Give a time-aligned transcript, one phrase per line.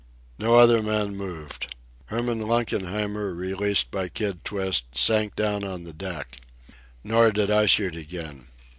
[0.39, 1.75] No other man moved.
[2.05, 6.37] Herman Lunkenheimer, released by Kid Twist, sank down on the deck.
[7.03, 8.47] Nor did I shoot again.